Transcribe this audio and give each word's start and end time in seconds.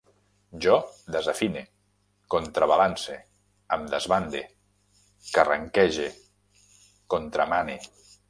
Jo 0.65 0.75
desafine, 1.15 1.61
contrabalance, 2.35 3.17
em 3.77 3.85
desbande, 3.93 4.41
carranquege, 5.37 6.09
contramane 7.15 7.77